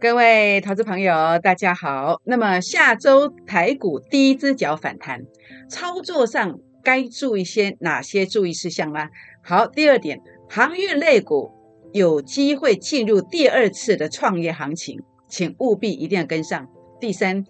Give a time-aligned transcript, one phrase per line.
[0.00, 2.20] 各位投资朋友，大家好。
[2.24, 5.22] 那么下周台股第一只脚反弹，
[5.68, 9.08] 操作上该注意些哪些注意事项呢？
[9.42, 11.50] 好，第二点，航运类股
[11.92, 16.68] 有机会进入第二次的创业行情，请务必一定要跟上。
[17.00, 17.44] 第三，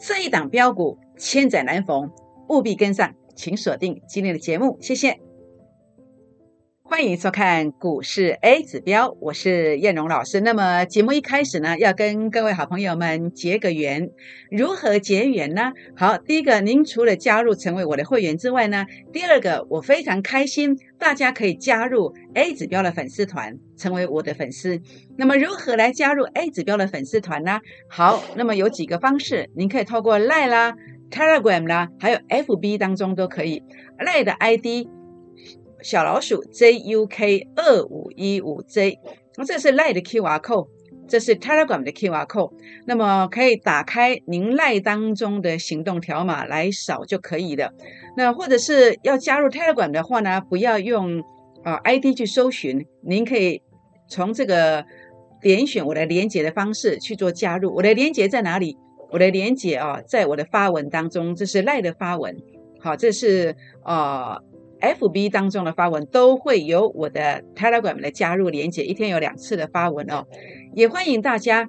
[0.00, 2.10] 这一档标股千载难逢，
[2.48, 5.29] 务必跟上，请锁定今天的节目，谢谢。
[6.90, 10.40] 欢迎收看股市 A 指标，我是燕荣老师。
[10.40, 14.10] 那么节目一开始呢，要跟各位好朋友们结个缘。
[14.50, 15.70] 如何结缘呢？
[15.96, 24.80] 好，第一个，您除了加入成为我的会员之外呢，第二个，我非常开心，大家可以加入 A 指标的粉丝团，成为我的粉丝。
[25.16, 27.60] 那么如何来加入 A 指标的粉丝团呢？
[27.88, 30.74] 好，那么有几个方式，您可以透过 Line 啦、
[31.08, 33.62] Telegram 啦，还有 FB 当中都可以。
[33.96, 34.88] Line 的 ID。
[35.82, 38.98] 小老鼠 JUK 二五一五 J，
[39.36, 40.68] 那这是赖的 QR code，
[41.08, 42.52] 这是 Telegram 的 QR code。
[42.86, 47.72] 那么可以打开您赖当中的行动条码来扫就可以了。
[48.16, 51.22] 那或者是要加入 Telegram 的话呢，不要用
[51.64, 53.62] 啊 ID 去搜寻，您可以
[54.08, 54.84] 从这个
[55.40, 57.74] 点选我的连接的方式去做加入。
[57.74, 58.76] 我的连接在哪里？
[59.10, 62.36] 我的连接啊，在我的发文当中，这是赖的发文。
[62.80, 64.38] 好，这是啊。
[64.80, 70.26] F B 当中的发文都会有我的 Telegram 的加入连接，一天有两次的发文哦，
[70.74, 71.68] 也欢迎大家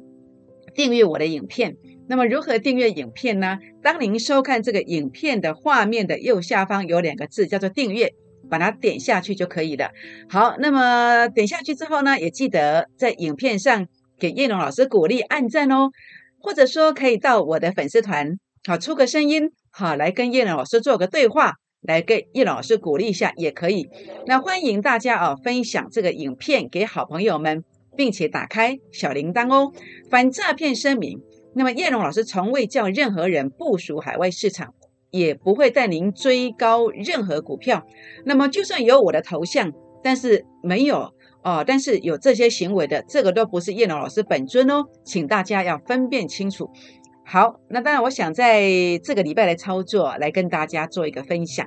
[0.74, 1.76] 订阅我的影片。
[2.08, 3.60] 那么如何订阅影片呢？
[3.82, 8.14] 当您收看这个影片的画面的右下方有两个字叫做订阅，
[8.50, 9.92] 把它点下去就可以了。
[10.30, 13.88] 好，那么点下去之后呢，也记得在影片上
[14.20, 15.90] 给叶龙老师鼓励按赞哦，
[16.40, 21.54] 或者说可以到我的粉丝团好出个声音好来跟叶龙老师做个对话。
[21.82, 23.90] 来给叶老师鼓励一下也可以。
[24.26, 27.64] 那欢迎大家啊，分享这个影片给好朋友们，
[27.96, 29.74] 并且打开小铃铛哦。
[30.10, 31.20] 反诈骗声明：
[31.56, 34.74] 那么叶龙老师从未叫任何人部署海外市场，
[35.10, 37.86] 也不会带您追高任何股票。
[38.26, 39.72] 那么就算有我的头像，
[40.04, 41.12] 但是没有
[41.44, 46.70] 哦，但是有这些行为的，这个都不是叶龙老师本尊哦，请大家要分辨清楚。
[47.32, 48.62] 好，那当然，我想在
[49.06, 51.66] 这个礼拜的操作来跟大家做一个分享。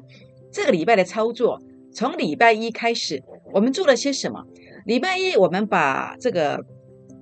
[0.53, 1.59] 这个礼拜的操作，
[1.91, 4.45] 从礼拜一开始，我们做了些什么？
[4.85, 6.63] 礼拜一，我们把这个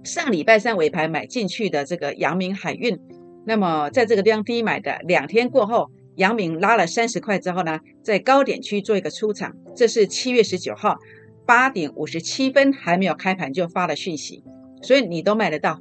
[0.03, 2.99] 上礼拜三尾盘买进去的这个阳明海运，
[3.47, 9.55] 那么在这个地方低买的，两天过后，阳明拉了三十块之后呢，在高点区做一个出场。
[9.77, 10.99] 这是七月十九号
[11.47, 14.43] 八点五十七分，还没有开盘就发了讯息，
[14.83, 15.79] 所以你都买得到。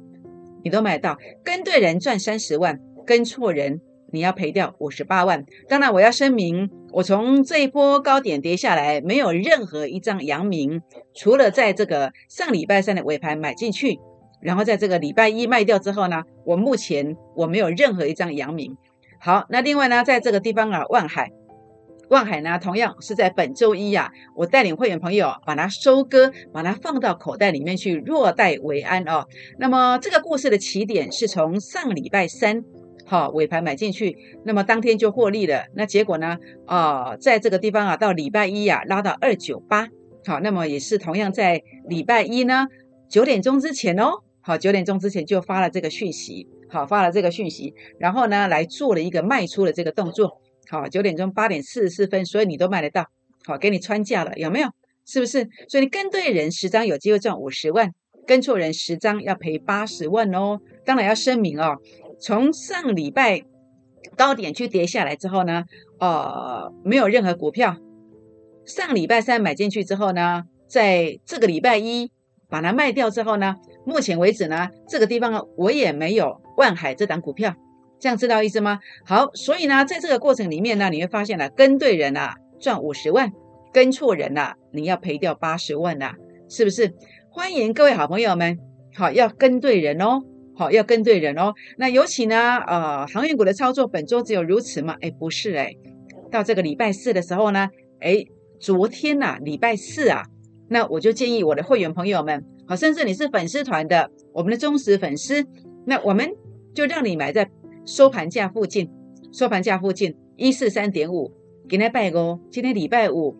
[0.64, 3.80] 你都买到，跟对人赚三十万，跟错人
[4.10, 5.44] 你要赔掉五十八万。
[5.68, 10.82] 当然，我要声明，我从这一波高点跌下来，没有任何一张阳明，
[11.14, 13.98] 除了在这个上礼拜三的尾盘买进去，
[14.40, 18.76] 然后在这个礼拜一卖掉之后呢，我目前我没有任何一张阳明。
[19.20, 21.30] 好，那另外呢，在这个地方啊，万海。
[22.12, 29.24] 望海呢，同样是在本周一呀，我带领会员朋友把它收割，把它放到口袋里面去，落袋为安哦。
[29.58, 32.62] 那么这个故事的起点是从上礼拜三，
[33.06, 34.14] 好尾盘买进去，
[34.44, 35.64] 那么当天就获利了。
[35.74, 36.36] 那结果呢，
[36.66, 39.88] 啊，在这个地方啊，到礼拜一呀，拉到二九八，
[40.26, 42.66] 好，那么也是同样在礼拜一呢
[43.08, 50.42] 九点钟之前哦，好九点钟之前就发了这个讯息，好发了这个讯息，然后呢来做了一个卖出的这个动作。
[50.72, 53.06] 好，九点钟八点四十四分，所以你都买得到。
[53.44, 54.70] 好，给你穿价了，有没有？
[55.04, 55.46] 是不是？
[55.68, 57.92] 所以你跟对人十张有机会赚五十万，
[58.26, 60.58] 跟错人十张要赔八十万哦。
[60.82, 61.76] 当然要声明哦，
[62.18, 63.42] 从上礼拜
[64.16, 65.64] 高点去跌下来之后呢，
[66.00, 67.76] 呃，没有任何股票。
[68.64, 72.10] 上礼拜三买进去之后呢，在这个礼拜一
[72.48, 77.54] 把它卖掉之后呢，目前为止呢，这个地方我也没有万海这档股票。
[78.02, 78.80] 这样知道意思吗？
[79.04, 83.28] 好，所以呢，在这个过程里面呢，你会发现呢，跟对人啊，赚五十万；
[83.72, 86.12] 跟错人啊，你要赔掉八十万呐，
[86.48, 86.92] 是不是？
[87.30, 88.58] 欢迎各位好朋友们，
[88.96, 90.20] 好，要跟对人哦，
[90.56, 91.54] 好，要跟对人哦。
[91.78, 94.96] 那尤其呢，呃，航运股的操作本周只有如此吗？
[95.00, 95.72] 哎，不是哎，
[96.28, 97.68] 到这个礼拜四的时候呢，
[98.00, 98.24] 哎，
[98.58, 100.24] 昨天呐，礼拜四啊，
[100.68, 105.46] 那我就建议我的会员朋友们，好，甚至你是粉丝团的，我们的忠实粉丝，
[105.86, 106.28] 那我们
[106.74, 107.48] 就让你买在。
[107.84, 108.90] 收盘价附近，
[109.32, 111.32] 收盘价附近一四三点五，
[111.68, 113.36] 今天拜五，今天礼拜五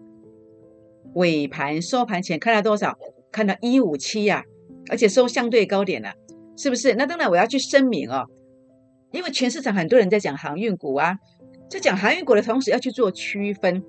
[1.15, 2.99] 尾盘收盘前看到多少？
[3.31, 4.45] 看到一五七呀，
[4.91, 6.13] 而且收相对高点了，
[6.57, 6.95] 是不是？
[6.95, 8.27] 那当然我要去声明哦，
[9.13, 11.17] 因为全市场很多人在讲航运股啊，
[11.71, 13.83] 在讲航运股的同时要去做区分。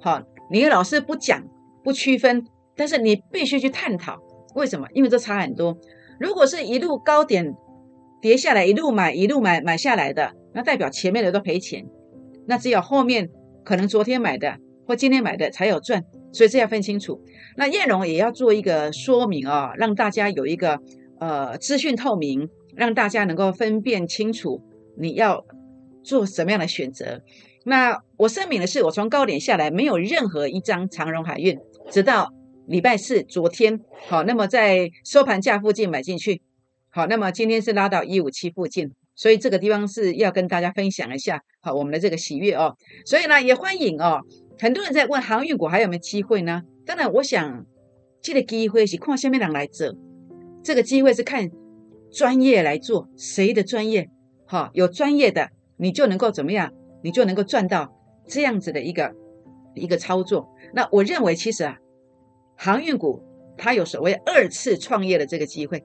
[0.00, 1.44] 好，你老是不讲
[1.84, 2.44] 不区分，
[2.74, 4.18] 但是你必须去探讨
[4.54, 4.88] 为什么？
[4.92, 5.76] 因为这差很多。
[6.18, 7.54] 如果是一路高点
[8.24, 11.84] 跌下来，一路买一路买买下来的，那代表前面的都赔钱，
[12.46, 13.28] 那只有后面
[13.62, 14.56] 可能昨天买的
[14.86, 17.20] 或今天买的才有赚，所以这要分清楚。
[17.58, 20.80] 那叶荣也要做一个说明啊，让大家有一个
[21.20, 24.62] 呃资讯透明，让大家能够分辨清楚
[24.96, 25.44] 你要
[26.02, 27.20] 做什么样的选择。
[27.66, 31.58] 那我声明的是，我从高点下来，没有任何一张长荣海运，
[31.90, 32.32] 直到
[32.66, 33.78] 礼拜四昨天，
[34.08, 36.40] 好，那么在收盘价附近买进去，
[36.96, 44.20] 好，那么今天是拉到一五七附近，所以这个地方是要跟大家分享一下，好，我们的这个喜悦哦，所以呢，也欢迎哦，
[44.60, 46.62] 很多人在问航运股还有没有机会呢？
[46.86, 47.66] 当然，我想
[48.22, 49.92] 这个机会是看下面人来做，
[50.62, 51.50] 这个机会是看
[52.12, 54.08] 专业来做，谁的专业，
[54.46, 56.72] 哈，有专业的，你就能够怎么样？
[57.02, 57.92] 你就能够赚到
[58.28, 59.12] 这样子的一个
[59.74, 60.48] 一个操作。
[60.72, 61.76] 那我认为，其实啊，
[62.56, 63.20] 航运股
[63.58, 65.82] 它有所谓二次创业的这个机会，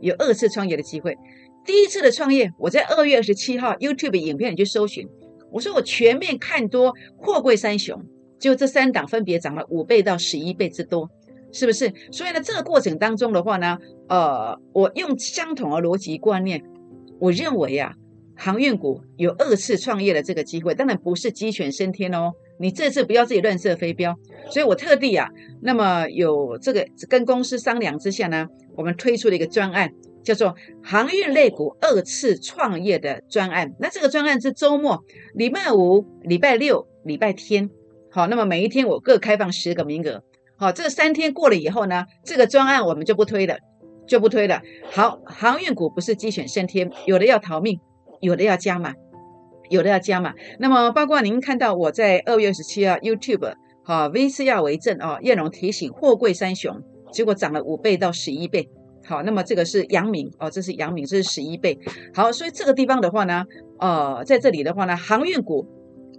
[0.00, 1.16] 有二次创业的机会。
[1.64, 5.06] 第一次的创业，我在二月二十七号 YouTube 影片里去搜寻，
[5.50, 8.02] 我说我全面看多货柜三雄，
[8.38, 11.10] 就这三档分别涨了五倍到十一倍之多，
[11.52, 11.92] 是不是？
[12.10, 13.78] 所以呢，这个过程当中的话呢，
[14.08, 16.62] 呃，我用相同的逻辑观念，
[17.20, 17.94] 我认为啊。
[18.40, 22.30] 航运股有二次创业的这个机会，当然不是鸡犬升天哦。
[22.58, 24.14] 你这次不要自己乱射飞镖，
[24.50, 25.28] 所以我特地啊，
[25.62, 28.46] 那么有这个跟公司商量之下呢，
[28.76, 33.72] 我们推出了一个专案，叫做航运类股二次创业的专案。
[33.78, 37.70] 那这个专案是周末、礼拜五、礼拜六、礼拜天，
[38.10, 40.22] 好，那么每一天我各开放十个名额。
[40.56, 43.58] 好，这三天过了以后呢，这个专案我们就不推了，
[44.06, 44.62] 就不推了。
[44.90, 47.78] 好，航运股不是鸡犬升天，有的要逃命。
[48.20, 48.92] 有的要加嘛，
[49.70, 50.32] 有的要加嘛。
[50.58, 56.82] 那么包括您看到我在二月十七号 YouTube 好 V 四亚为证哦，叶龙提醒货柜三雄，
[57.12, 58.68] 结果涨了五倍到十一倍。
[59.06, 61.78] 好，那么这个是阳明哦，这是阳明，这是十一倍。
[62.12, 63.44] 好，所以这个地方的话呢，
[63.78, 65.66] 呃，在这里的话呢，航运股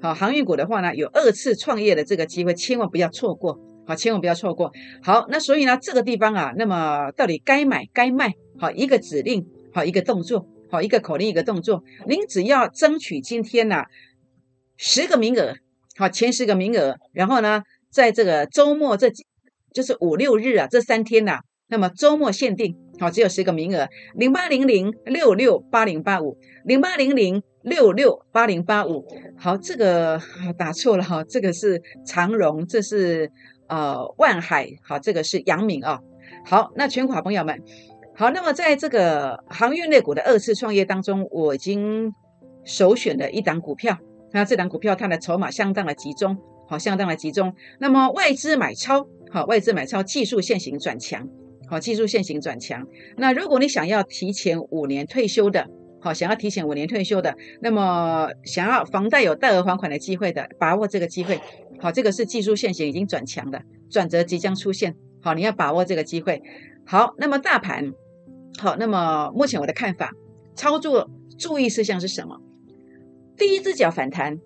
[0.01, 3.59] 好，航运股的话呢，有二次创业的这个机会，千万不要错过。
[3.85, 4.71] 好，千万不要错过。
[5.03, 8.33] 好，那所以呢，这个地方啊，那么到底该买该卖？
[8.59, 10.47] 好，一个指令，好，一个动作。
[10.71, 11.83] 好，一个口令，一个动作。
[12.07, 13.85] 您只要争取今天呢
[14.77, 15.55] 十个名额，
[15.97, 16.95] 好，前十个名额。
[17.11, 19.25] 然后呢，在这个周末这几，
[19.73, 23.87] 就是五六日啊，这三天呐，那么周末限定，好，只有十个名额。
[24.15, 29.05] 零八零零六六八零八五，零八零零六六八零八五。
[29.37, 30.21] 好，这个
[30.55, 33.31] 打错了哈，这个是长荣，这是
[33.67, 35.99] 呃万海，好，这个是阳明啊。
[36.45, 37.59] 好，那全款朋友们。
[38.19, 42.13] 好，那么在这个航运类股的二次创业当中，我已经
[42.65, 43.97] 首选了一档股票。
[44.33, 46.37] 那这档股票它的筹码相当的集中，
[46.67, 47.55] 好，相当的集中。
[47.79, 51.25] 那么外资买超，好，外资买超，技术线型转强，
[51.69, 52.85] 好，技术线型转强。
[53.15, 55.65] 那如果你想要提前五年退休的，
[56.01, 61.39] 好，想要提前五年退休的，那么想要房贷有贷额还款的机会的，把握这个机会。
[61.79, 64.93] 好，这个是技术线型已经转强的，转折即将出现。
[65.21, 66.43] 好，你要把握这个机会。
[66.85, 67.93] 好，那么大盘。
[68.57, 70.11] 好，那么目前我的看法，
[70.55, 72.39] 操作注意事项是什么？
[73.37, 74.37] 第一只脚反弹，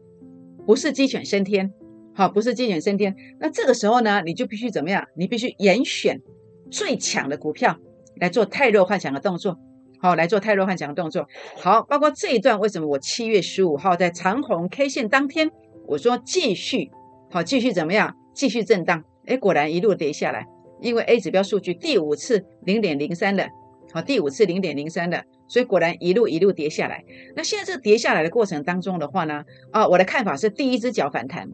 [0.68, 1.74] 不是鸡犬升天，
[2.14, 3.16] 好，不是鸡犬升天。
[3.40, 5.08] 那这个时候呢，你就必须怎么样？
[5.16, 6.22] 你必须严选
[6.70, 7.76] 最强的股票
[8.18, 9.58] 来做太弱换强的动作，
[10.00, 11.28] 好，来做太弱换强的动作。
[11.58, 15.50] 好，包括这一段，为什么我七月十五号在长虹 K 线当天，
[15.88, 16.92] 我说继续，
[17.32, 18.16] 好，继续怎么样？
[18.36, 20.46] 继续震荡，哎，果然一路跌下来，
[20.82, 23.48] 因为 A 指标数据第五次零点零三了。
[23.94, 27.04] 好，第五次零点零三的，所以果然一路一路跌下来。
[27.36, 31.48] 那现在这跌下来的过程当中的话呢，啊，我的看法是第一只脚反弹。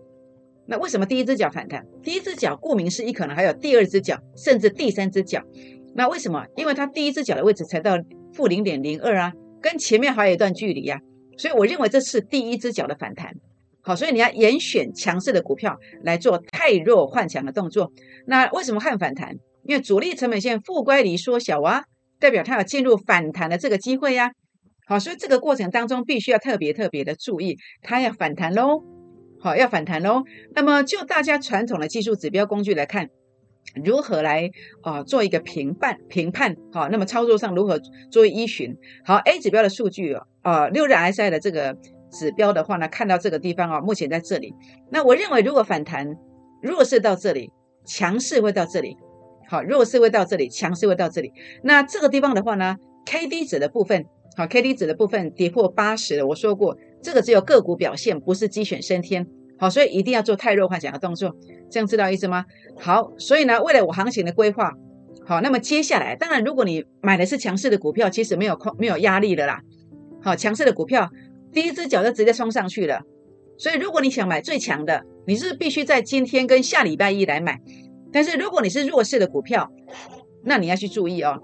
[0.65, 1.86] 那为什么第一只脚反弹？
[2.01, 5.43] 第一只脚顾名思义，可能还有第二只脚，甚至第三只脚。
[5.93, 6.46] 那为什么？
[6.55, 7.98] 因为它第一只脚的位置才到
[8.31, 10.98] 负零点零二啊，跟前面还有一段距离呀。
[11.38, 13.34] 所以我认为这是第一只脚的反弹。
[13.81, 17.91] 好，所以你要严选强势的股票来做太弱换强的动作。
[18.27, 19.36] 那为什么看反弹？
[19.65, 21.84] 因为主力成本线负乖离缩小啊。
[22.20, 24.32] 代表它有进入反弹的这个机会呀，
[24.86, 28.84] 好，所以这个过程当中必须要特别特别的注意，它要反弹喽，
[29.40, 30.24] 好，要反弹喽。
[30.54, 33.10] 那么就大家传统的技术指标工具来看，
[33.86, 34.50] 如何来
[34.82, 37.80] 啊做一个评判评判，好，那么操作上如何
[38.12, 38.76] 作为依循？
[39.06, 41.78] 好，A 指标的数据啊，六日 SI 的这个
[42.12, 44.54] 指标的话呢，看到这个地方啊，目前在这里。
[44.92, 46.18] 那我认为如果反弹
[46.62, 47.52] 弱势到这里，
[47.86, 48.98] 强势会到这里。
[49.50, 51.34] 好，弱势会到这里，强势会到这里。
[51.63, 52.75] 那这个地方的话呢
[53.06, 54.06] ，K D 值的部分，
[54.38, 56.27] 好，K D 值的部分跌破八十了。
[56.27, 59.25] 我说过，这个只有个股表现，不是鸡犬升天。
[59.58, 61.36] 好，所以一定要做太弱幻想的动作，
[61.70, 62.46] 这样知道意思吗？
[62.77, 64.72] 好，所以呢，为了我行情的规划，
[65.25, 69.62] 好，那么接下来，当然如果你买的是强势的股票，其实没有空没有压力的啦。
[70.22, 71.10] 好，强势的股票
[71.51, 73.01] 第一只脚就直接冲上去了。
[73.58, 77.60] 所以如果你想买最强的，你是必须在今天跟下礼拜一来买。
[78.12, 79.72] 但是如果你是弱势的股票，
[80.44, 81.42] 那你要去注意哦。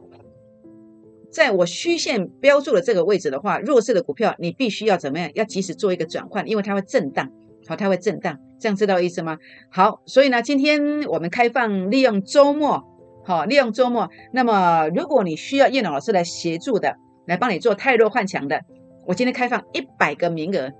[1.31, 5.29] 在我虚线标注的这个位置的话，弱势的股票你必须要怎么样？
[5.35, 7.29] 要及时做一个转换，因为它会震荡，
[7.67, 9.37] 好，它会震荡，这样知道意思吗？
[9.69, 12.81] 好，所以呢，今天我们开放利用周末，
[13.25, 14.09] 好，利用周末。
[14.31, 16.95] 那么，如果你需要叶龙老师来协助的，
[17.27, 18.61] 来帮你做太弱换强的，
[19.05, 20.71] 我今天开放一百个名额，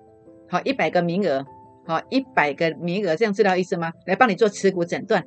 [0.48, 1.46] 好，一百个名额，
[1.86, 3.92] 好，一百个名额，这样知道意思吗？
[4.06, 5.26] 来帮你做持股诊断，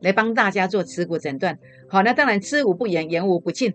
[0.00, 1.58] 来帮大家做持股诊断。
[1.88, 3.72] 好，那当然知无不言，言无不尽。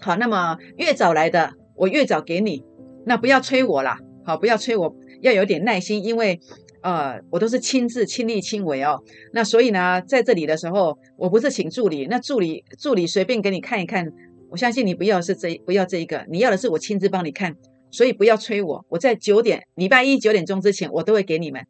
[0.00, 2.64] 好，那么越早来的，我越早给你，
[3.06, 3.98] 那不要催我啦。
[4.24, 6.38] 好，不要催我，要有点耐心，因为
[6.82, 9.00] 呃，我都是亲自亲力亲为哦。
[9.32, 14.06] 那所以呢，在这里的时候，我不是请助理，那助理助理随便给你看一看，
[14.50, 17.54] 我相信你不要是这不要这一个，你要的是我亲自帮你看，
[17.90, 21.64] 所以不要催我，我在九点礼拜一九点钟之前，我都会给你们，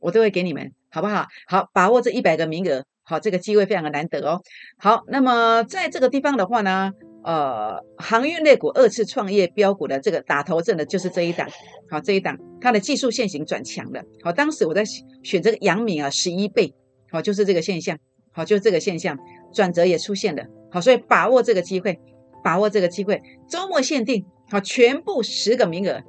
[0.00, 1.26] 我都会给你们，好不好？
[1.46, 4.42] 好，把握这一百个名额，好，这个机会非常的难得哦。
[4.76, 6.92] 好，那么在这个地方的话呢？
[7.22, 11.48] 呃，航运类股二次创业标股的这个打头阵的就是这一档，
[11.90, 14.84] 好，这一档它的技术线型转强了，好，当时我在
[15.24, 16.72] 选这个阳明啊，十一倍，
[17.10, 17.98] 好，就是这个现象，
[18.30, 19.18] 好，就是这个现象，
[19.52, 21.98] 转折也出现了，好，所以把握这个机会，
[22.44, 26.00] 把握这个机会，周末限定，好，全部十个名额，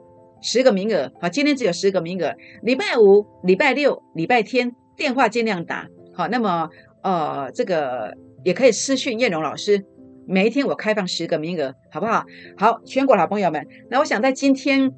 [0.43, 6.69] 十个名额，好，今天只有十个名额，礼拜五、礼拜六、礼拜天电话尽量打，好，那么
[7.07, 9.85] 呃，这个也可以私讯叶荣老师。
[10.25, 12.25] 每一天我开放十个名额，好不好？
[12.57, 14.91] 好，全国老朋友们，那我想在今天，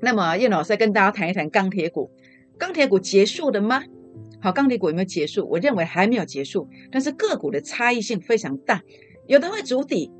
[0.00, 2.10] 那么叶老师跟大家谈一谈钢铁股。
[2.58, 3.84] 钢铁股结束了吗？
[4.40, 5.48] 好，钢铁股有没有结束？
[5.48, 8.82] 我认为还没有结束，但是个股的差异性非常大，
[9.28, 10.10] 有的会筑底，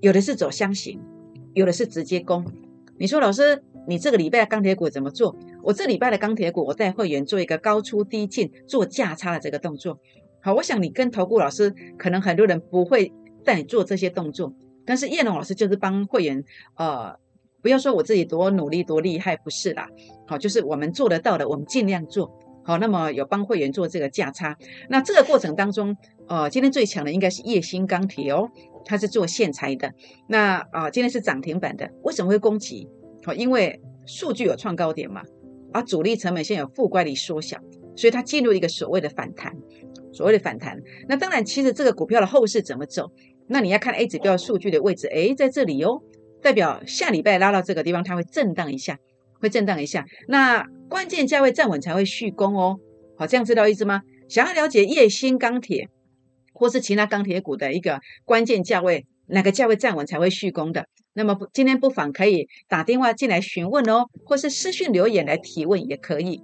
[0.00, 1.00] 有的是走箱型，
[1.54, 2.44] 有的是直接攻。
[2.98, 5.36] 你说老师，你这个礼拜的钢铁股怎么做？
[5.62, 10.00] 我这礼拜的钢铁股，我带会员做一个高出低进做价差的这个动作。
[10.40, 13.12] 好，我想你跟投顾老师，可能很多人不会。
[13.44, 14.52] 带你做这些动作，
[14.84, 16.44] 但是叶龙老师就是帮会员，
[16.76, 17.16] 呃，
[17.62, 19.88] 不要说我自己多努力多厉害，不是啦，
[20.26, 22.30] 好，就是我们做得到的，我们尽量做
[22.62, 22.76] 好。
[22.76, 24.54] 那么有帮会员做这个价差，
[24.90, 28.50] 那这个过程当中，呃，今天最强的应该是叶兴钢铁哦，
[28.84, 29.94] 它是做线材的，
[30.26, 32.86] 那啊，今天是涨停板的，为什么会攻击？
[33.24, 35.22] 好，因为数据有创高点嘛，
[35.72, 37.56] 而主力成本线有负乖离缩小，
[37.96, 39.56] 所以它进入一个所谓的反弹。
[40.12, 43.10] 所谓的反弹，那当然，其实这个股票的后市怎么走，
[43.46, 46.02] 那你要看 A 指标数据的位置，诶，在这里哦，
[46.42, 48.98] 代表下礼拜拉到这个地方，它会震荡一下，
[49.40, 50.04] 会震荡一下。
[50.26, 52.78] 那关键价位站稳才会续攻哦。
[53.16, 54.02] 好，这样知道意思吗？
[54.28, 55.88] 想要了解叶星钢铁
[56.52, 60.86] 或是其他钢铁股的一个关键价位，哪个价位站稳才会续攻的？
[61.14, 66.40] 那么今天不妨可以打电话进来询问哦，或是私讯留言来提问也可以。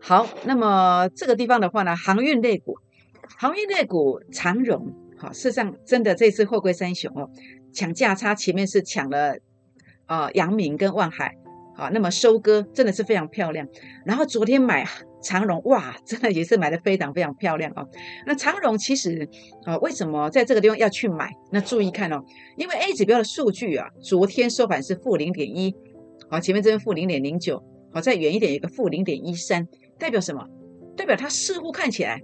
[0.00, 2.76] 好，那么这个地方的话呢，航运类股。
[3.38, 7.28] 航运类股长荣，好，事实上真的这次货柜三雄哦，
[7.72, 9.36] 抢价差，前面是抢了
[10.06, 11.36] 啊阳明跟万海，
[11.74, 13.66] 好，那么收割真的是非常漂亮。
[14.04, 14.86] 然后昨天买
[15.22, 17.86] 长荣，哇，真的也是买的非常非常漂亮哦。
[18.26, 19.28] 那长荣其实
[19.64, 21.30] 啊，为什么在这个地方要去买？
[21.50, 22.22] 那注意看哦，
[22.56, 25.74] 因为 A 指标的数据啊，昨天收盘是负零点一，
[26.30, 29.66] 好，前面这边负零点零九，好，再远一点有个负零点一三，
[29.98, 30.46] 代表什么？
[30.96, 32.22] 代表它似乎看起来。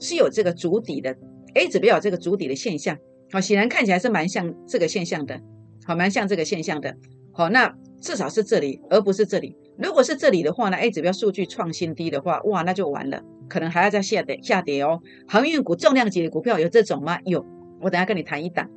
[0.00, 1.16] 是有这个主底的
[1.54, 2.96] A 指标有这个主底的现象，
[3.30, 5.40] 好，显然看起来是蛮像这个现象的，
[5.84, 6.94] 好，蛮像这个现象的，
[7.32, 9.56] 好，那至少是这里，而不是这里。
[9.78, 15.00] 如果是这里的话呢，A 指标数据创新低的话，哇，那就完了，可能还要再下跌下跌哦。
[15.28, 17.18] 航运股重量级的股票有这种吗？
[17.24, 17.44] 有，
[17.80, 18.70] 我等下跟你谈一档。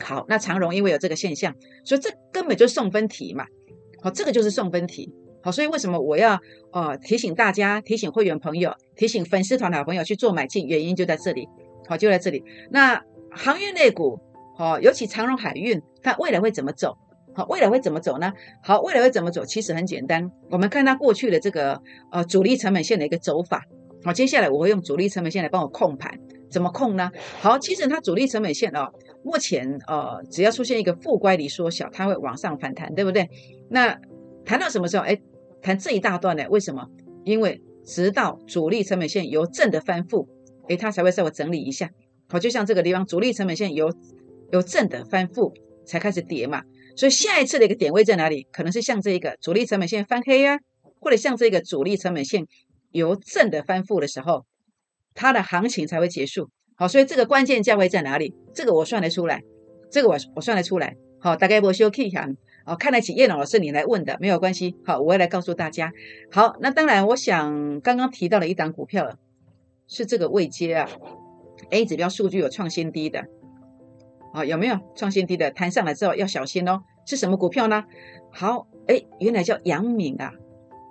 [0.00, 3.46] 好，那长荣因为有这个现象，所以这根本就是送分题嘛，
[4.00, 5.12] 好，这个就是送分题。
[5.50, 6.38] 所以为什么我要
[6.72, 10.66] 呃提醒大家、提醒会员朋友、提醒粉丝团的朋友去做买进？
[10.66, 11.48] 原因就在这里，
[11.88, 12.42] 好，就在这里。
[12.70, 14.18] 那航运类股，
[14.56, 16.96] 好，尤其长荣海运，它未来会怎么走？
[17.34, 18.32] 好，未来会怎么走呢？
[18.62, 19.44] 好，未来会怎么走？
[19.44, 23.62] 其实很简单，我们看它过去的这个呃主力成本线的一个走法。
[24.04, 26.18] 好，接下来我会用主力成本线来帮我控盘，
[26.50, 27.10] 怎么控呢？
[27.40, 28.90] 好，其实它主力成本线哦，
[29.22, 33.28] 目前呃只要出现一个负乖离缩小，它会往上反弹，对不对？
[33.70, 33.96] 那
[34.44, 35.04] 谈到什么时候？
[35.04, 35.16] 哎，
[35.62, 36.46] 谈这一大段呢？
[36.48, 36.88] 为什么？
[37.24, 40.28] 因为直到主力成本线由正的翻负，
[40.68, 41.90] 哎，它才会稍微整理一下。
[42.28, 43.92] 好，就像这个地方，主力成本线由
[44.52, 45.52] 由正的翻负
[45.86, 46.62] 才开始跌嘛。
[46.96, 48.46] 所以下一次的一个点位在哪里？
[48.52, 50.58] 可能是像这一个主力成本线翻黑啊，
[51.00, 52.46] 或者像这个主力成本线
[52.90, 54.44] 由正的翻负的时候，
[55.14, 56.50] 它的行情才会结束。
[56.76, 58.34] 好，所以这个关键价位在哪里？
[58.54, 59.42] 这个我算得出来，
[59.90, 60.96] 这个我我算得出来。
[61.20, 62.28] 好，大概我先看一下。
[62.68, 64.76] 哦，看得起叶老师你来问的没有关系。
[64.84, 65.90] 好，我会来告诉大家。
[66.30, 69.16] 好，那当然，我想刚刚提到了一档股票，
[69.86, 70.88] 是这个位阶啊
[71.70, 73.24] ，A 指标数据有创新低的。
[74.34, 75.50] 啊，有没有创新低的？
[75.50, 76.82] 弹上来之后要小心哦。
[77.06, 77.84] 是什么股票呢？
[78.30, 80.32] 好，哎，原来叫阳明啊。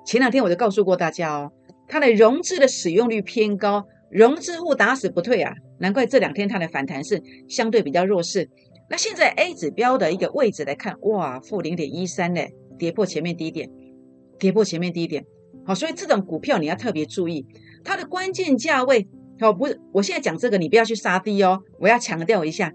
[0.03, 1.51] 前两天我就告诉过大家哦，
[1.87, 8.49] 它的融资的使用率偏高，融资户打死不退啊，难怪这两天它的反弹是相对比较弱势。
[8.89, 12.41] 那现在 A 指标的一个位置来看，哇，负零点一三呢，
[12.77, 13.69] 跌破前面低点，
[14.39, 15.25] 跌破前面低点。
[15.65, 17.45] 好，所以这种股票你要特别注意
[17.83, 19.07] 它的关键价位。
[19.39, 22.73] 好，不是，我现在讲这个，你不要去杀低哦，我要强调一下。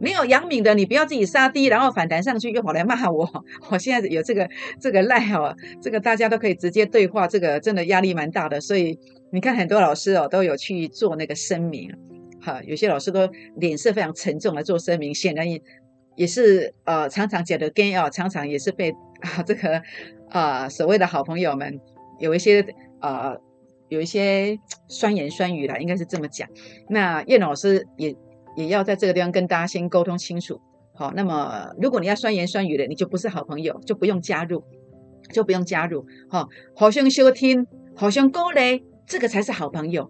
[0.00, 3.30] 没有阳敏的，你不要自己杀低，然后反弹上去又跑来骂我。
[3.70, 4.48] 我现在有这个
[4.80, 8.60] 这个赖哦，这个大家都可以直接对话，这个真的压力蛮大的。
[8.60, 8.98] 所以
[9.30, 11.88] 你看很多老师哦都有去做那个声明，
[12.42, 15.62] 哈，有些老师都脸色非常沉重来做声明，显然也
[16.16, 19.80] 也是呃常常讲的 “gay” 哦，常常也是被啊这个
[20.28, 21.80] 啊所谓的好朋友们
[22.18, 22.66] 有一些
[23.00, 23.36] 啊
[23.88, 24.58] 有一些
[24.88, 26.48] 酸言酸语了，应该是这么讲。
[26.88, 28.14] 那叶老师也。
[28.54, 30.60] 也要在这个地方跟大家先沟通清楚，
[30.94, 34.62] 好，那么如果你要酸言酸语的，你就不是好朋友，就不用加入，
[35.32, 36.46] 就不用加入，好，
[36.76, 40.06] 好像收听，好像勾勒，这个才是好朋友，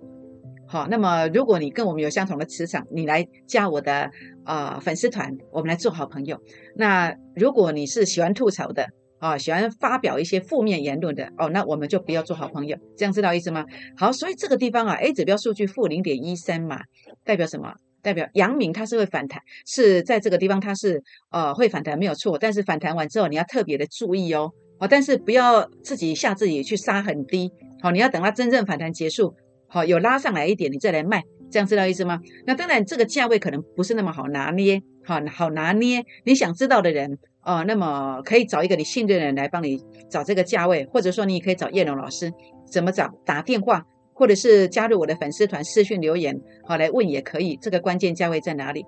[0.73, 4.11] 好，那么如果你跟我们有相同的磁场，你来加我的
[4.43, 6.41] 啊粉丝团，我们来做好朋友。
[6.75, 8.87] 那如果你是喜欢吐槽的
[9.19, 13.67] 啊，喜欢发表一些负面言论的哦，那我们就不要做好朋友，这样知道意思吗？
[13.99, 16.81] 好，所以这个地方啊，A 指标数据负零点一三嘛，
[17.23, 17.75] 代表什么？
[18.00, 21.02] 代表阳明它是会反弹，是在这个地方它是
[21.33, 24.50] 呃会反弹没有错，但是反弹完之后你要特别的注意哦，
[24.81, 27.52] 哦，但是不要自己吓自己去杀很低，
[27.83, 29.35] 好，你要等它真正反弹结束，
[29.73, 32.21] 好有拉上来一点你再来卖，这样知道意思吗？
[32.47, 42.31] 那当然这个价位可能不是那么好拿捏，好好拿捏，你想知道的人哦，那么可以找一个你信任的人来帮你找这个价位，或者说你也可以找叶龙老师，
[42.70, 43.09] 怎么找？
[43.25, 43.87] 打电话。
[44.14, 47.59] 或者是加入我的粉丝团私讯留言，好来问也可以。
[47.61, 48.85] 这个关键价位在哪里？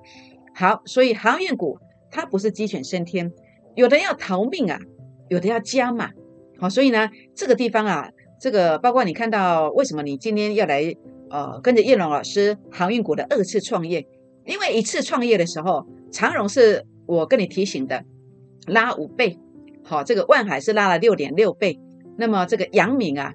[0.55, 1.79] 好，所以航运股
[2.11, 3.33] 它不是鸡犬升天，
[3.75, 4.79] 有的要逃命啊，
[5.31, 6.11] 有的要加码。
[6.61, 8.09] 好，所以呢，这个地方啊，
[8.45, 10.95] 这个包括你看到为什么你今天要来
[11.31, 14.07] 呃跟着叶龙老师航运股的二次创业？
[14.45, 18.05] 因为一次创业的时候，长荣是我跟你提醒的
[18.67, 19.39] 拉五倍，
[19.83, 21.81] 好，这个万海是拉了六点六倍，
[22.19, 23.33] 那么这个阳明啊。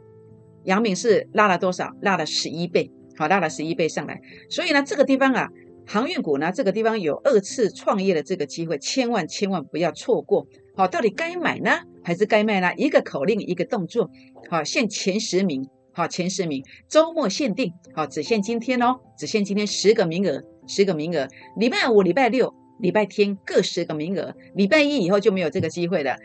[0.65, 1.89] 阳明是拉了多少？
[2.01, 4.21] 拉了十一倍，好，拉了十一倍上来。
[4.47, 5.49] 所以呢，这个地方啊，
[5.91, 10.45] 航运股呢，这个地方有二次创业的这个机会，千万千万不要错过。
[10.75, 11.71] 好，到底该买呢，
[12.03, 12.71] 还是该卖呢？
[12.77, 14.07] 一个口令，一个动作。
[14.51, 21.27] 好，限前十名，好，前十名，周末限定，好，只限今天哦，只限今天十个名额，十个名额。
[21.57, 26.15] 礼拜五、礼拜六、礼拜天各十个名额，礼拜一以后就没有这个机会了。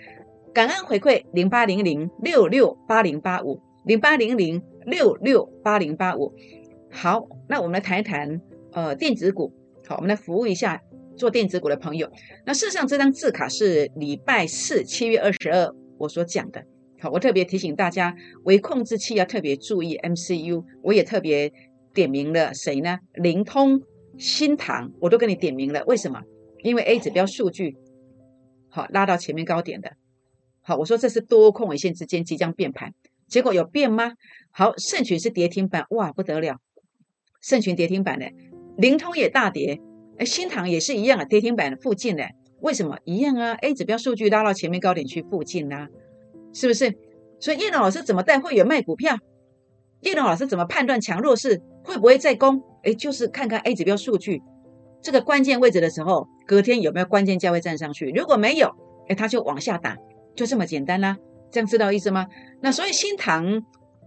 [0.53, 3.59] 感恩回馈零八零零六六八零八五。
[3.87, 6.33] 零八零零六六八零八五，
[6.91, 8.41] 好，那我们来谈一谈
[8.75, 9.53] 呃电子股，
[9.87, 10.83] 好，我们来服务一下
[11.17, 12.11] 做电子股的朋友。
[12.45, 16.65] 那事实上这张字卡是礼拜四七月二十二我所讲的，
[17.01, 21.53] 好，我特别提醒大家，微控制器要特别注意 MCU，我也特别
[21.95, 22.99] 点名了谁呢？
[23.15, 23.81] 灵通、
[24.19, 26.21] 新唐，我都跟你点名了，为什么？
[26.63, 27.77] 因为 A 指标数据
[28.69, 29.93] 好拉到前面高点的，
[30.63, 32.93] 好，我说这是多空尾线之间即将变盘。
[33.29, 34.15] 结果有变吗？
[34.51, 36.59] 好，盛群是跌停板，哇，不得了！
[37.41, 38.27] 盛群跌停板呢，
[38.77, 39.81] 灵通也大跌，
[40.19, 42.25] 哎，新塘也是一样啊，跌停板附近呢。
[42.61, 45.87] 为什么一样啊？A 指标数据拉到前面高点去附近呢，
[46.53, 46.95] 是不是？
[47.39, 49.19] 所以叶龙老师怎么带会员卖股票？
[50.01, 52.63] 叶龙老师怎么判断强弱势会不会再攻？
[52.83, 54.41] 哎，就是看看 A 指标数据
[55.03, 58.11] 这个关键位置的时候，隔天有没有关键价位站上去？
[58.11, 58.75] 如果没有，
[59.09, 59.97] 哎，他就往下打，
[60.35, 61.19] 就这么简单啦。
[61.51, 62.27] 这样知道意思吗？
[62.63, 63.63] 那所以新塘，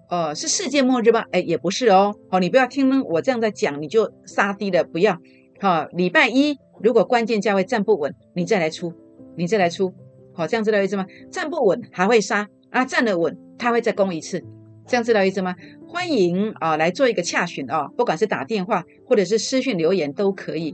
[0.10, 1.26] 呃，是世界末日吗？
[1.32, 2.16] 哎，也不是哦。
[2.30, 5.18] 好，你不要听我这样在讲，你就杀低了，不要。
[5.60, 8.94] 好，礼拜一如果关键价位站不稳，你再来出，
[9.36, 9.94] 你再来出。
[10.34, 11.06] 好，这样知道意思吗？
[11.32, 14.44] 站不稳还会杀啊，站得稳他会再攻一次。
[14.86, 15.54] 这样知道意思吗？
[15.86, 20.74] 欢迎啊来做一个洽询啊，不管是打电话或者是私讯留言都可以。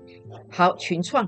[0.51, 1.27] 好，群创。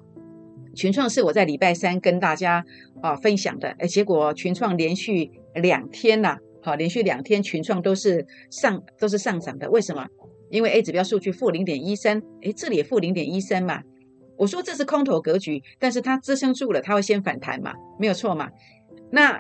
[0.75, 2.63] 群创是我在礼拜三跟大家
[3.01, 10.04] 啊分享的，哎，结果群创连续两天呐，好，连续两天群创都是上都是上涨的，为什么？
[10.49, 13.84] 因为 A 指标数据负零点一三，哎，这里也负零点一三嘛，
[14.36, 18.49] 我说这是空头格局，但是它支撑住了，它会先反弹嘛，没有错嘛。
[19.12, 19.39] 那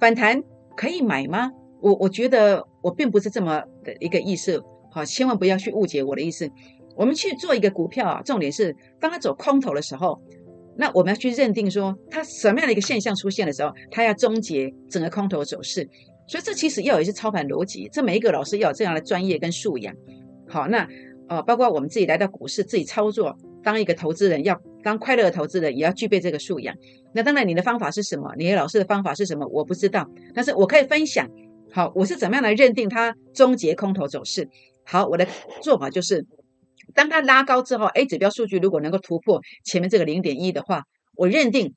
[0.00, 0.42] 反弹
[0.74, 1.50] 可以买吗？
[1.82, 6.50] 我我觉得我并不是这么的一个意思，好，千万不要去误解我的意思。
[6.96, 10.18] 我们去做一个股票啊，重点是当它走空头的时候，
[10.78, 15.88] 那我们要去认定说它什么样的一个现象出现的时候，它要终结整个空头走势。
[16.28, 19.92] 所以这其实要有一些操盘逻辑，这每一个老师要有这样的专业跟素养。
[20.46, 20.86] 好，那
[21.28, 26.76] 呃，包括我们自己来到股市自己操作，当一个投资人要当快乐的投资人，也要具备这个素养。
[27.14, 28.32] 那当然，你的方法是什么？
[28.36, 29.46] 你的老师的方法是什么？
[29.48, 31.28] 我不知道，但是我可以分享。
[31.72, 34.48] 好，我是怎么样来认定它终结空头走势？
[34.84, 35.26] 好，我的
[35.62, 36.26] 做法就是。
[36.94, 40.84] 当它拉高之后，A 指标数据如果能够突破前面这个零点一的话，
[41.16, 41.74] 我认定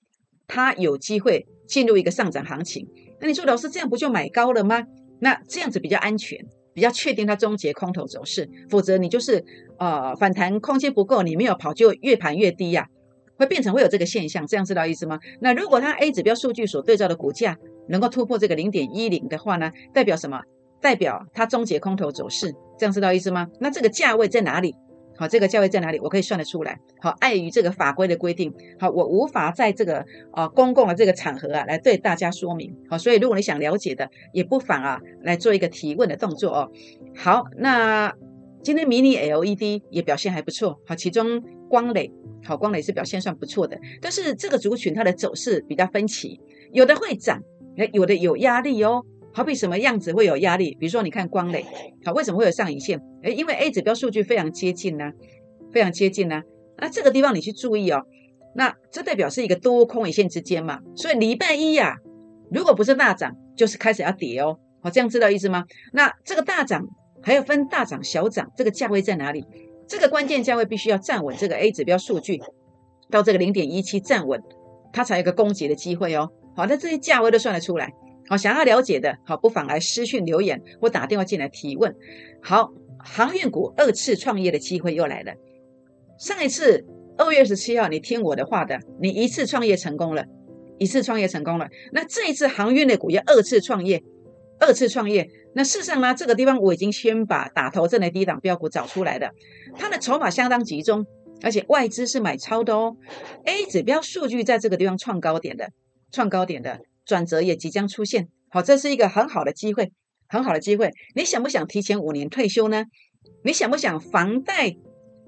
[0.48, 2.88] 它有机会进入一个上涨行情。
[3.22, 4.84] 那你说老师这样不就买高了吗？
[5.20, 6.38] 那这样子比较安全，
[6.74, 8.50] 比较确定它终结空头走势。
[8.70, 9.46] 否则你就是
[9.78, 12.88] 呃反弹空间不够，你没有跑就越盘越低呀，
[13.38, 14.48] 会变成会有这个现象。
[14.48, 15.20] 这样知道意思吗？
[15.40, 17.56] 那如果它 A 指标数据所对照的股价
[17.88, 20.42] 能够突破这个零点一零的话呢，代表什么？
[20.82, 22.52] 代表它终结空头走势。
[22.80, 23.48] 这样知道意思吗？
[23.60, 24.74] 那这个价位在哪里？
[25.22, 26.00] 好，这个价位在哪里？
[26.00, 26.80] 我可以算得出来。
[27.00, 32.76] 好，碍于这个法规的规定，好，我无法在这个啊公共的这个场合啊来对大家说明。
[32.90, 36.72] 好，所以如果你想了解的，也不妨啊来做一个提问的动作哦。
[37.16, 38.12] 好，那
[38.64, 40.82] 今天迷你 LED 也表现还不错。
[40.88, 42.12] 好，其中光磊，
[42.44, 46.42] 好光磊是表现算不错的，但是这个族群它的走势比较分歧，
[46.74, 47.40] 有的会涨，
[47.94, 49.06] 有的有压力哦。
[49.34, 50.76] 好比什么样子会有压力？
[50.80, 51.66] 比如说，你看光磊，
[52.04, 53.02] 好，为什么会有上影线？
[53.24, 55.12] 哎，因为 A 指标数据非常接近呢，
[55.72, 56.42] 非常接近呢。
[56.78, 58.04] 那这个地方你去注意哦，
[58.56, 60.80] 那这代表是一个多空一线之间嘛。
[60.96, 61.96] 所以礼拜一呀，
[62.52, 64.58] 如果不是大涨，就是开始要跌哦。
[64.82, 65.64] 好，这样知道意思吗？
[65.94, 66.84] 那这个大涨
[67.22, 69.46] 还要分大涨小涨，这个价位在哪里？
[69.88, 72.40] 这个关键价位必须要站稳这个 A 指标数据
[73.10, 74.42] 到这个零点一七站稳，
[74.92, 76.30] 它才有个攻击的机会哦。
[76.56, 77.94] 好，那这些价位都算得出来。
[78.32, 81.94] 好，想要了解的，好，不妨来私讯留言或打电话进来提问。
[82.42, 85.34] 好，航运股二次创业的机会又来了。
[86.18, 86.86] 上一次
[87.18, 90.24] 二月二十七号，你听我的话的，你一次创业成功了，
[90.80, 91.68] 一次创业成功了。
[91.92, 94.02] 那这一次航运的股要二次创业，
[94.62, 95.30] 二次创业。
[95.54, 99.30] 那事实上呢，这个地方我已经先把打头阵的低档标股找出来了，
[99.76, 101.06] 它的筹码相当集中，
[101.42, 102.96] 而且外资是买超的哦。
[103.44, 105.70] A 指标数据在这个地方创高点的，
[106.14, 106.80] 创高点的。
[107.06, 109.92] 转折也即将出现，好，这是一个很好的机会，
[110.28, 110.92] 很好的机会。
[111.16, 112.86] 你想不想提前五年退休呢？
[113.44, 114.76] 你想不想房贷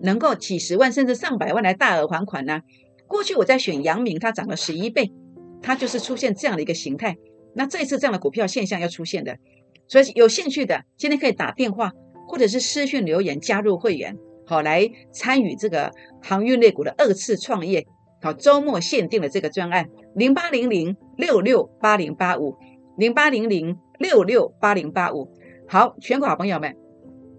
[0.01, 2.61] 能够几十万甚至上百万来大额还款呢？
[3.07, 5.11] 过去我在选阳明，它涨了十一倍，
[5.61, 7.15] 它就是出现这样的一个形态。
[7.55, 9.37] 那这一次这样的股票现象要出现的，
[9.87, 11.91] 所以有兴趣的今天可以打电话
[12.27, 17.85] 或者是私讯留言加入会员，好来参与这个航运类股的二次创业。
[18.23, 22.55] 好，周末限定的这个专案，零八零零六六八零八五，
[22.97, 25.29] 零八零零六六八零八五。
[25.67, 26.73] 好，全国好朋友们，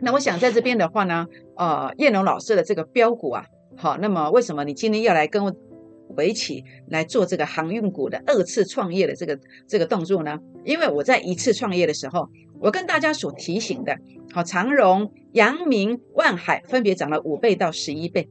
[0.01, 3.47] 那我想在这边的话呢，呃，叶龙老师的这个标股啊，
[3.79, 10.39] 好，那么为什么你今天要来跟我一起来做这个航运股的二次创业的这个这个动作呢？
[10.67, 12.29] 因为我在一次创业的时候，
[12.61, 13.97] 我跟大家所提醒的，
[14.35, 18.29] 好，长荣、阳明、万海分别涨了五倍到十一倍。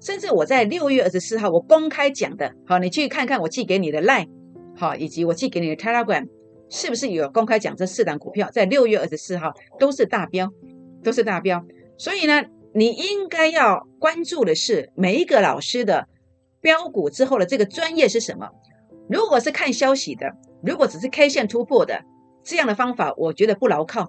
[0.00, 4.28] 甚至我在六月二十四号，我公开讲的，好，你去看看我寄给你的 line，
[4.76, 6.26] 好，以及我寄给你的 telegram，
[6.70, 10.48] 是不是有公开讲这四档股票在六月二十四号都是大标，
[11.04, 11.62] 都是大标。
[11.98, 16.08] 所以呢，你应该要关注的是每一个老师的
[16.62, 18.48] 标股之后的这个专业是什么。
[19.08, 20.32] 如果是看消息的，
[20.62, 22.00] 如果只是 K 线突破的
[22.42, 24.08] 这样的方法，我觉得不牢靠。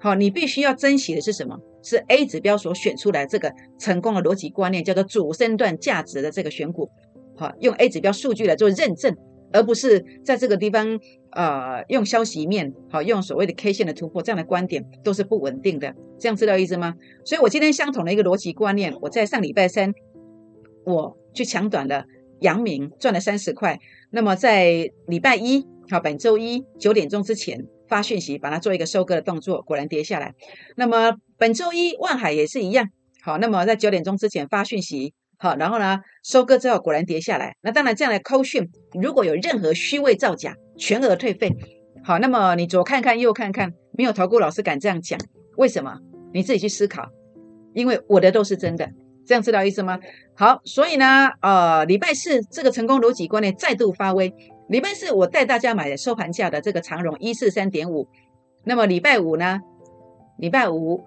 [0.00, 1.58] 好，你必须要珍惜的是什么？
[1.82, 6.88] 是 A 指标所选出来这个成功的逻辑观念，叫做主升段价值的这个选股。
[7.36, 9.16] 好，用 A 指标数据来做认证，
[9.52, 10.98] 而不是在这个地方
[11.32, 15.94] 呃用消息面，好用所谓的 K 线的突破这样的观点都是不稳定的。
[16.18, 16.94] 这样知道意思吗？
[17.24, 19.92] 所以我今天相同的一个逻辑观念，我在上礼拜三
[20.84, 22.04] 我去抢短了
[22.40, 23.78] 阳明，赚了三十块。
[24.10, 27.66] 那么在礼拜一，好本周一九点钟之前。
[27.88, 30.32] 发讯息，把它做一个收割的动作，果然跌下来。
[30.76, 32.88] 那么本周一万海也是一样，
[33.20, 37.56] 好，那么在九点钟之前发讯息，好，然后呢收割之后果然跌下来。
[37.62, 41.52] 那当然这样的扣讯，如果有任何虚伪造假，全额退费。
[42.04, 45.18] 好，那么你左看看右看看，没有投顾老师敢这样讲，
[45.56, 45.98] 为什么？
[46.32, 47.08] 你自己去思考，
[47.74, 48.88] 因为我的都是真的，
[49.26, 49.98] 这样知道意思吗？
[50.36, 54.32] 好，所以呢，呃，礼拜四这个成功逻辑观念再度发威。
[54.68, 58.06] 礼拜四我带大家买的收盘价的这个长荣一四三点五，
[58.64, 59.58] 那么礼拜五呢？
[60.38, 61.04] 礼拜五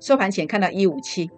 [0.00, 1.30] 收盘前看到一五七，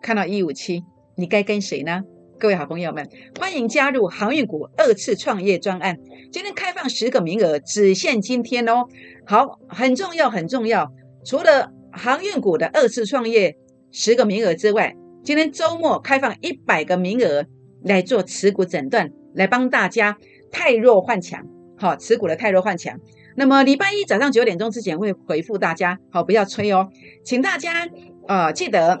[0.00, 0.82] 看到一五七，
[1.16, 2.02] 你该跟谁呢？
[2.38, 3.08] 各位好朋友们，
[3.38, 5.96] 欢迎加入航运股二次创业专案，
[6.32, 8.86] 今天开放十个名额，只限今天哦。
[9.26, 10.90] 好，很重要，很重要。
[11.24, 13.56] 除了航运股的二次创业
[13.90, 17.44] 十个名额之外，今天周末开放一百个名额
[17.82, 20.16] 来做持股诊断，来帮大家
[20.50, 22.98] 太弱换强，好，持股的太弱换强。
[23.36, 26.88] 那么礼拜一早上九点钟之前会回复大家，好，不要催哦，
[27.22, 27.86] 请大家
[28.26, 28.98] 呃记得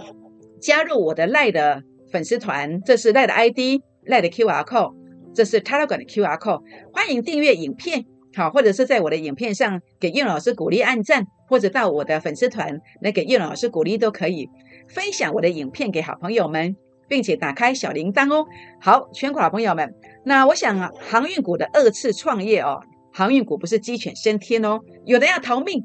[0.60, 4.94] 加入我的赖的粉丝团，这是赖的 ID，赖的 QR code，
[5.34, 8.04] 这是 Telegram 的 QR code，欢迎订阅影片。
[8.34, 14.50] 好，或者是在我的影片上给叶老师鼓励按赞，或者到我的粉丝团来给叶老师鼓励都可以。
[14.88, 16.76] 分享我的影片给好朋友们，
[17.08, 18.46] 并且打开小铃铛哦。
[18.78, 19.94] 好，全国好朋友们，
[20.26, 22.82] 那我想，航运股的二次创业哦，
[23.16, 25.82] 航运股不是鸡犬升天哦，有的要逃命，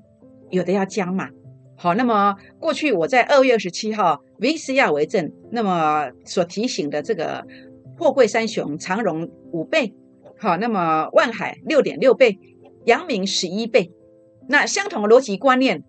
[0.50, 1.30] 有的要加码。
[1.78, 7.48] 好，那么过去我在二月二十七号 V C R 为证，那么所提醒的这个
[7.98, 9.94] 货柜三雄长荣五倍。
[10.39, 12.38] 好，那么万海六点六倍，
[12.84, 13.94] 阳明十一倍，
[14.50, 15.86] 那相同的逻辑观念，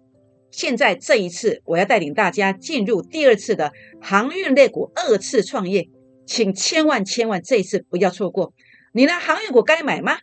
[0.52, 5.88] 现在这一次我要带领大家进入第二次的航运类股二次创业，
[6.24, 8.52] 请千万千万这一次不要错过。
[8.92, 10.18] 你的航运股该买吗？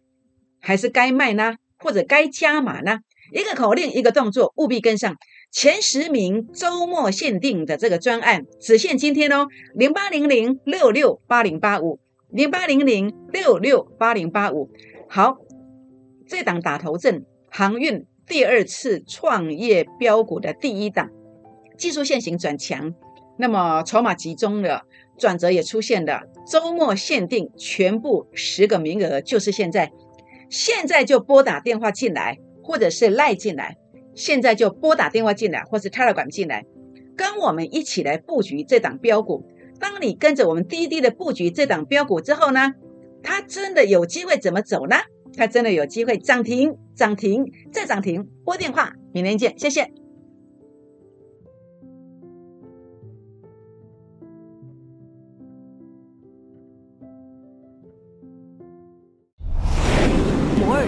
[0.60, 1.56] 还是该卖呢？
[1.78, 3.00] 或者该加码呢？
[3.32, 5.16] 一个口令，一个动作，务必跟上
[5.52, 12.00] 前十名周末限定的这个专案，只限今天哦，零八零零六六八零八五。
[12.32, 14.70] 零八零零六六八零八五，
[15.08, 15.38] 好，
[16.28, 21.10] 这档打头阵，航运第二次创业标股的第一档，
[21.76, 22.94] 技术线型转强，
[23.40, 24.84] 那么筹码集中了，
[25.18, 29.92] 转折也出现了，周末限定全部十个名额，就是现在，
[30.50, 33.78] 现在就拨打电话进来，或者是赖进来，
[34.16, 36.66] 现在就拨打电话进来，或是 Telegram 进来，
[37.16, 39.46] 跟我们一起来布局这档标股。
[39.80, 42.74] 当你跟着我们滴滴的布局这档标股之后呢，
[43.24, 44.98] 它真的有机会怎么走呢？
[45.38, 48.28] 它真的有机会涨停、涨停再涨停。
[48.44, 49.92] 拨电话，明天见，谢谢。